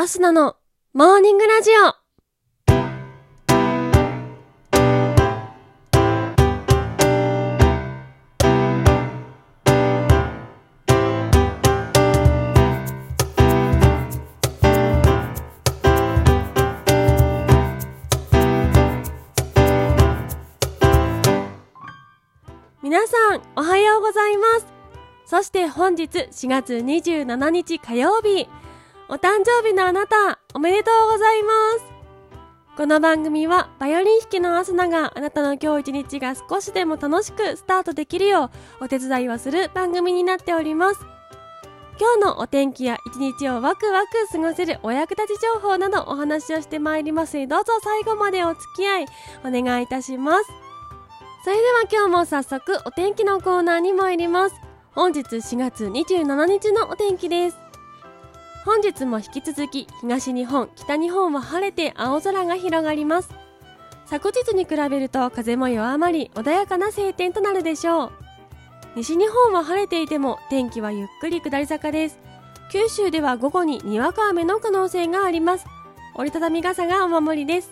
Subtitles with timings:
[0.00, 0.54] アスナの
[0.94, 1.92] モーニングラジオ。
[22.80, 24.66] 皆さんおはようございます。
[25.26, 28.48] そして本日4月27日火曜日。
[29.10, 31.84] お誕生日のあなたおめでとうございます。
[32.76, 41.00] この番組はバイオリン弾きのアスナがあなたの今日一日が少しでも楽しくスタートできるようお手伝いをする番組になっております。
[41.98, 47.48] 今日のお天気や一日をワクワク過ごせるお役立ち情報などお話をしてまいります。
[47.48, 49.06] どうぞ最後までお付き合い
[49.42, 50.44] お願いいたします。
[51.44, 54.56] それでは今日も早速お天気のコーナーに参ります。
[54.92, 57.67] 本日4月27日のお天気です。
[58.64, 63.30] 本日も引き続き東日本北日本は晴れて青空が広がります。
[64.06, 68.12] 昨日に比べると風も弱まり穏やかな晴天となるでしょう。
[68.96, 72.18] 西日本は晴れていても天気はゆっくり下り坂です。
[72.70, 75.66] 九州では午後ににわか雨の可能性があります。
[76.14, 77.70] 折りたたみ傘がお守りです。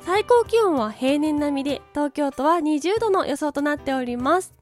[0.00, 4.54] 最高気温は平年並みで東京都は20度の予想となっております。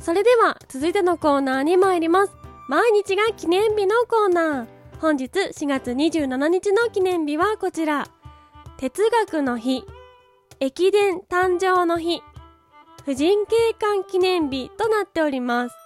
[0.00, 2.45] それでは続いてのコーナーに参ります。
[2.68, 4.66] 毎日が記念日のコーナー。
[5.00, 8.08] 本日4月27日の記念日はこちら。
[8.76, 9.84] 哲学の日。
[10.58, 12.22] 駅伝誕生の日。
[13.04, 15.76] 婦人警官記念日となっております。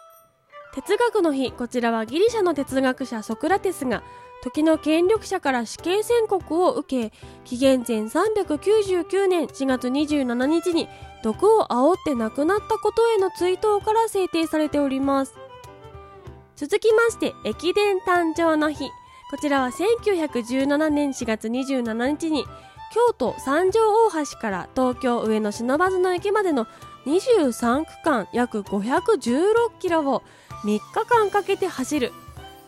[0.75, 1.53] 哲学の日。
[1.53, 4.03] こちらはギリシャの哲学者ソクラテスが
[4.42, 10.89] 時の権力者から死刑宣告を受け紀元前399年4月27日に
[11.22, 15.50] 毒を煽って亡くなったことへの追悼から制定されております。
[16.61, 18.91] 続きまして駅伝誕生の日。
[19.30, 22.44] こちらは1917年4月27日に
[22.92, 26.66] 京都三条大橋から東京上野不忍駅までの
[27.06, 30.22] 23区間約516キロを
[30.65, 32.12] 3日間かけて走る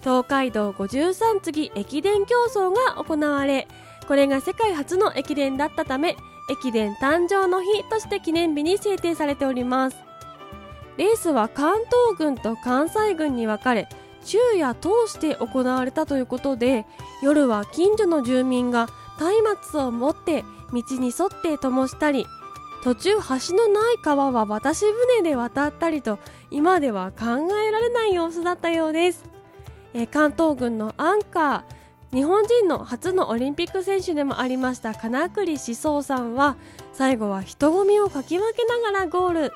[0.00, 3.69] 東海道53次駅伝競争が行われ
[4.08, 6.16] これが世界初の駅伝だったため
[6.48, 10.12] 駅伝誕生の日として記念日に制定されております。
[10.97, 13.88] レースは関東軍と関西軍に分かれ
[14.25, 16.86] 昼夜通して行われたということで
[17.22, 18.88] 夜は近所の住民が
[19.52, 22.26] 松明を持って道に沿って灯したり
[22.82, 26.19] 途中橋のない川は渡し船で渡ったりと
[26.50, 29.25] 今では考えられない様子だったようです。
[29.94, 36.56] え関東軍のアンカー日本人の初のオリンピック選手でもありました金栗志宗さんは
[36.92, 39.52] 最後は人混みをかき分けながらゴール。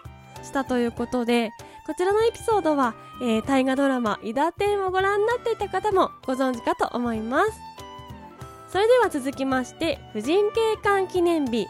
[0.47, 1.53] したということで
[1.87, 7.61] こちらのエピソードは、えー、大河ドラマ「伊田天」をご覧になっていた方もご存知かと思います。
[8.69, 11.67] それでは続きまして婦人警官記念日。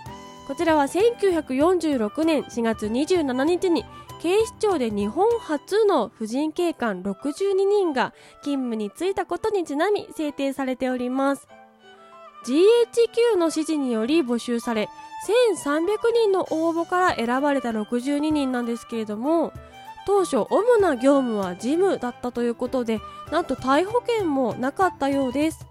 [0.49, 3.85] こちらは1946年4月27日に
[4.23, 11.47] 警視庁で日本初の婦人警官62人が勤務に就いたことにちなみ制定されております。
[12.47, 14.89] GHQ の指示により募集され
[15.27, 19.53] 1300人の応募から選ばれた62人なんですけれども
[20.07, 23.01] 当初主な業務は事務だったということで
[23.33, 25.67] なんと逮捕権もなかったようです。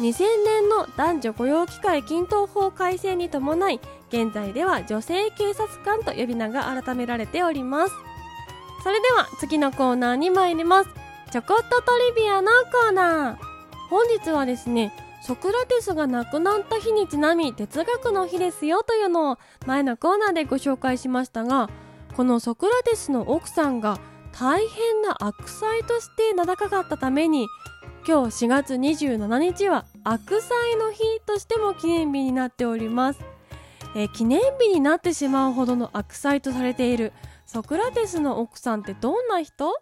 [0.00, 3.78] 2000年の男女雇用機会均等法改正に伴い
[4.08, 7.92] 現在では女性警察官と呼び名が改められております。
[8.82, 10.90] それでは次のコーナーに参ります
[11.30, 13.36] ちょこっとトリビアのコーナー
[13.88, 21.70] 本日はですねソクラテスが亡くなった日にちなみ哲学の日ですよというのを前のコーナーでご紹介しましたが
[22.16, 24.00] このソクラテスの奥さんが
[24.32, 27.46] 大変な悪妻として名高かったために
[28.06, 33.20] 今日4月27日は悪妻の日としても記念日になっております、
[33.94, 37.12] えー、記念日になってしまうほどの悪妻とされている
[37.46, 39.72] ソクラテスの奥さんってどんな人？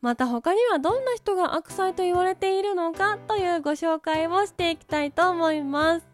[0.00, 6.06] また他にはどんな人が悪妻と言われているのかというご紹介をしていきたいと思います。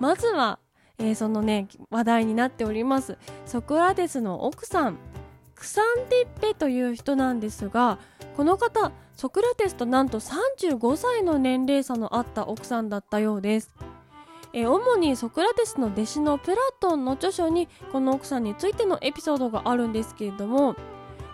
[0.00, 0.58] まずは、
[0.98, 4.98] えー、そのね話題になっておりますソクラテスの奥さん
[5.54, 7.98] クサンティッペという人なんですが
[8.36, 13.74] この方ソクラテスとなんと35歳の年齢差のあった奥さんだったようです。
[14.54, 20.74] え主にソクラテスの弟子のプラトンの著書にこの奥さんについてのエピソードがあるんですけれども、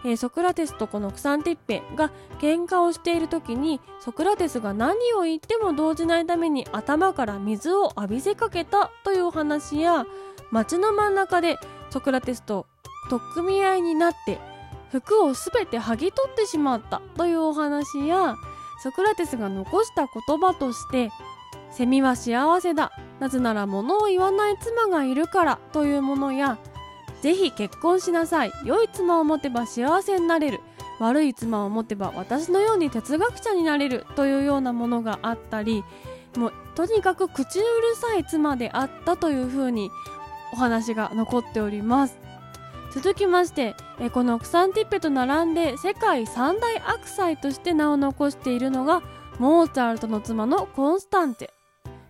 [0.04, 10.04] えソクラテスとこのクサンテッペが喧嘩をしている時にソクラテスが何を言っても動じないために頭から水を浴びせかけたというお話や
[10.50, 11.56] 街の真ん中で
[11.90, 12.66] ソクラテスと
[13.08, 14.38] 取っ組み合いになって
[14.90, 18.36] 服をすべて剥ぎ取ってしまったというお話や
[18.82, 21.10] ソクラテスが残した言葉として
[21.70, 26.58] セミは幸せだなぜなら物を言わない妻がいるからというものや
[27.24, 28.52] ぜひ結婚しなさい。
[28.66, 30.60] 良い妻を持てば幸せになれる。
[31.00, 34.04] 悪い妻を持てば私のように哲学者になれる。
[34.14, 35.84] というようなものがあったり
[36.36, 39.90] もうとにかく口うるさい妻であったというふうに
[40.52, 42.18] お話が残っております。
[42.92, 49.02] 続きましてえこのクサンティッペと並んで世界三大悪妻として名を残しているのが
[49.38, 51.53] モーツァルトの妻のコンスタンテ。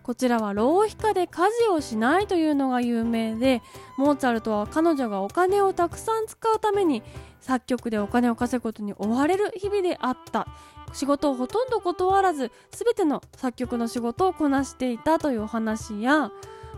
[0.05, 3.63] こちらは浪費家で家事をしないというのが有名で
[3.97, 7.01] モーツァルトは彼女がお金をたくさん使うために
[7.41, 10.47] 作曲でお金を稼ぐことに追われる日々であった。
[10.93, 16.31] 仕事をほとんど断らず全ての作曲の仕事をこなしていたというお話や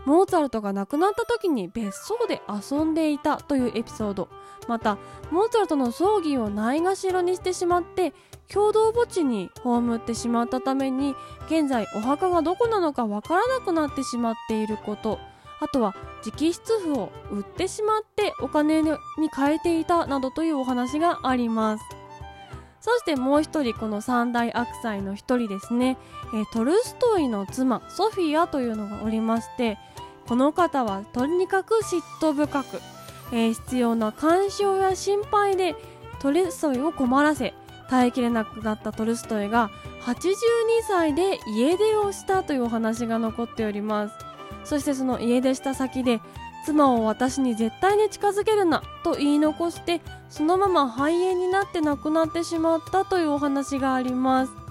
[0.08, 4.30] モーツァルトが亡くなった時に別荘で遊んでいたというエピソード。
[4.66, 4.96] また
[5.30, 8.14] モーツァルトの葬儀をないがしろにしてしまって
[8.50, 11.14] 共同墓地に葬ってしまったために
[11.46, 15.18] 現在お墓がどこなのかわからなくなってしまっていること。
[15.60, 15.94] あとは
[16.24, 18.96] 直筆譜を売ってしまってお金に
[19.36, 21.84] 変えていたなどというお話があります。
[22.80, 25.98] そしてもう一人この三大悪妻の一人ですね、
[26.34, 29.76] え、トルストイの妻ソフィアというのがおりまして
[30.28, 32.80] この方はとにかく嫉妬深く、
[33.32, 35.74] えー、必要な干渉や心配で
[36.20, 37.54] トルストイを困らせ
[37.88, 39.70] 耐えきれなくなったトルストイが
[40.02, 40.22] 82
[40.86, 44.14] 歳で家出をしたというお話が残っております。
[44.64, 46.20] そしてその家出した先で
[46.66, 54.67] 妻を私に絶対に近づけるなと言い残してそのまま肺炎になって亡くなってしまったというお話があります。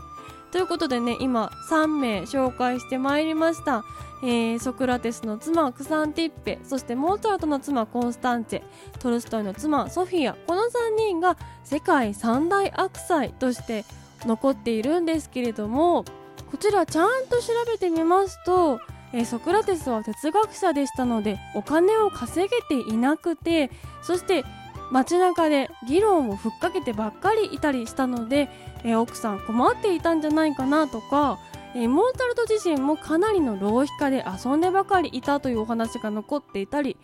[0.58, 3.86] ということでね今3名紹介してまいりました。
[4.24, 8.64] えー、ソクラテスの妻クサンティッペそしてモーツァルトの妻コンスタンツェ
[8.98, 10.34] トルストイの妻ソフィア。
[10.34, 13.86] この3人が世界三大悪妻として
[14.26, 16.06] 残っているんですけれども
[16.50, 18.80] こちらちゃんと調べてみますと、
[19.14, 23.70] え、ソクラテスは哲学者でしたのでお金を稼げていなくて
[24.02, 24.44] そして
[24.92, 28.50] 街中で議論をふっかけてばっかりいたりしたので、
[28.84, 31.40] えー、奥さん困っていたんじゃないかなとか
[31.76, 36.98] えモーツァルト自身もかなりの浪費家で遊んでばかりいたというお話が残っていたり、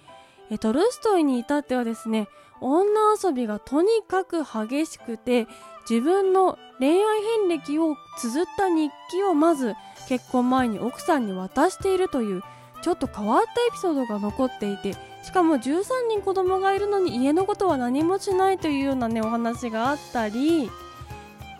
[0.49, 2.27] えトルストイに至ってはですね
[2.59, 2.83] 女
[3.21, 5.47] 遊びがとにかく激しくて
[5.89, 9.75] 自分の恋愛遍歴を綴った日記をまず
[10.07, 12.41] 結婚前に奥さんに渡しているという
[12.81, 20.69] ちょっと変わったエピソードが残っていてしかも13人子供がいるのに家のことは何もしないというようなねお話があったり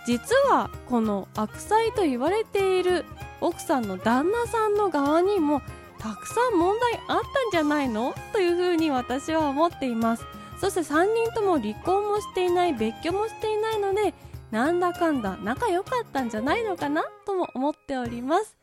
[0.06, 3.06] 実はこの悪妻と言われている
[3.40, 5.62] 奥さんの旦那さんの側にも
[5.98, 8.14] たくさん問題あったんじゃないの？
[8.34, 10.26] というふうに私は思っています。
[10.60, 14.14] そして3人とも離婚もしていない別居もしていないので
[14.52, 17.04] なんだかんだ仲良かったんじゃないのかな？
[17.26, 18.58] とも思っております。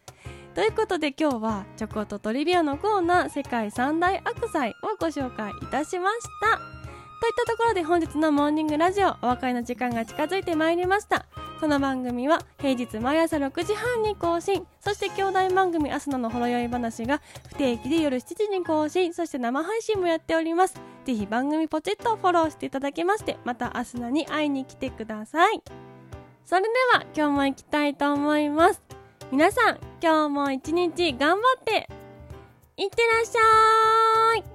[0.54, 6.58] ということで今日はチョコとトリビアのコーナー世界三大悪妻をご紹介いたしました。
[7.20, 11.26] といったところで本日のモーニングラジオお別れの時間が近づいてまいりました。
[11.60, 14.66] この番組は平日毎朝6時半に更新。
[14.80, 17.20] そして兄弟番組アスナのほろ酔い話が
[17.50, 19.14] 不定期で夜7時に更新。
[19.14, 20.74] そして生配信もやっております。
[21.04, 25.62] ぜひ番組ポチッとフォローしていただきましてまたアスナに会いに来てください。
[26.44, 28.82] それでは今日も行きたいと思います。
[29.30, 31.86] 皆さん今日も一日頑張って
[32.78, 34.49] いってらっしゃい。